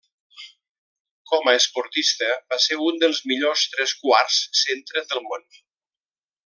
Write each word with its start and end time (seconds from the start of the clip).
Com 1.31 1.49
a 1.51 1.53
esportista 1.57 2.31
va 2.55 2.59
ser 2.65 2.79
un 2.87 2.99
dels 3.05 3.21
millors 3.33 3.69
tres-quarts 3.75 4.43
centre 4.65 5.09
del 5.13 5.27
món. 5.29 5.49